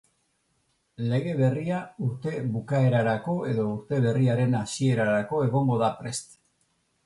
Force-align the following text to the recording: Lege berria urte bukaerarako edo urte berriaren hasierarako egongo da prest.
Lege 1.11 1.35
berria 1.41 1.81
urte 2.07 2.33
bukaerarako 2.55 3.37
edo 3.53 3.69
urte 3.75 4.03
berriaren 4.09 4.59
hasierarako 4.65 5.47
egongo 5.51 5.81
da 5.87 5.95
prest. 6.03 6.39